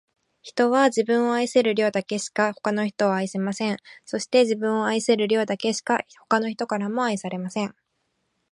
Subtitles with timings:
[0.41, 3.77] 人は、自分を愛せる量だけしか、他の人を愛せません。
[4.03, 7.75] そして、自分を愛せる量だけしか、他の人からも愛されません。